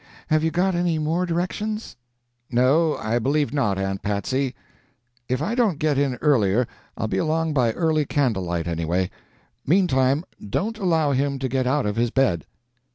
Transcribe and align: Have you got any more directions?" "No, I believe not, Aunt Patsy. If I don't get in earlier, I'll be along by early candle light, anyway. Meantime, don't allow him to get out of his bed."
Have 0.31 0.43
you 0.43 0.49
got 0.49 0.73
any 0.73 0.97
more 0.97 1.27
directions?" 1.27 1.95
"No, 2.49 2.97
I 2.97 3.19
believe 3.19 3.53
not, 3.53 3.77
Aunt 3.77 4.01
Patsy. 4.01 4.55
If 5.29 5.43
I 5.43 5.53
don't 5.53 5.77
get 5.77 5.99
in 5.99 6.15
earlier, 6.21 6.67
I'll 6.97 7.07
be 7.07 7.19
along 7.19 7.53
by 7.53 7.71
early 7.73 8.07
candle 8.07 8.41
light, 8.41 8.65
anyway. 8.67 9.11
Meantime, 9.63 10.25
don't 10.43 10.79
allow 10.79 11.11
him 11.11 11.37
to 11.37 11.47
get 11.47 11.67
out 11.67 11.85
of 11.85 11.97
his 11.97 12.09
bed." 12.09 12.47